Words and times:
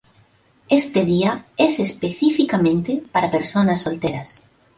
Este 0.69 1.05
día 1.05 1.45
es 1.57 1.79
específicamente 1.79 3.03
para 3.11 3.29
personas 3.29 3.83
solteras. 3.83 4.49